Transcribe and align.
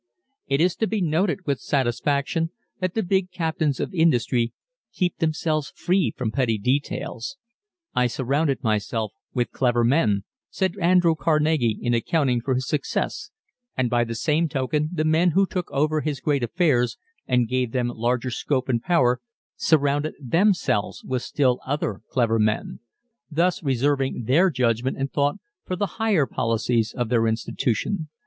_"It 0.47 0.59
is 0.59 0.75
to 0.77 0.87
be 0.87 0.99
noted 0.99 1.45
with 1.45 1.59
satisfaction 1.59 2.49
that 2.79 2.95
the 2.95 3.03
big 3.03 3.29
captains 3.29 3.79
of 3.79 3.93
industry 3.93 4.51
keep 4.91 5.17
themselves 5.19 5.73
free 5.75 6.11
from 6.17 6.31
petty 6.31 6.57
details. 6.57 7.37
"I 7.93 8.07
surrounded 8.07 8.63
myself 8.63 9.13
with 9.35 9.51
clever 9.51 9.83
men," 9.83 10.23
said 10.49 10.73
Andrew 10.81 11.13
Carnegie 11.13 11.77
in 11.79 11.93
accounting 11.93 12.41
for 12.41 12.55
his 12.55 12.67
success 12.67 13.29
and 13.77 13.91
by 13.91 14.03
the 14.03 14.15
same 14.15 14.49
token 14.49 14.89
the 14.91 15.05
men 15.05 15.33
who 15.37 15.45
took 15.45 15.69
over 15.71 16.01
his 16.01 16.19
great 16.19 16.41
affairs 16.41 16.97
and 17.27 17.47
gave 17.47 17.71
them 17.71 17.89
larger 17.89 18.31
scope 18.31 18.67
and 18.69 18.81
power 18.81 19.21
surrounded 19.55 20.15
themselves 20.19 21.03
with 21.03 21.21
still 21.21 21.59
other 21.63 22.01
clever 22.09 22.39
men, 22.39 22.79
thus 23.29 23.61
reserving 23.61 24.23
their 24.23 24.49
judgment 24.49 24.97
and 24.97 25.13
thought 25.13 25.35
for 25.63 25.75
the 25.75 26.01
higher 26.01 26.25
policies 26.25 26.91
of 26.91 27.09
their 27.09 27.27
institutions. 27.27 28.07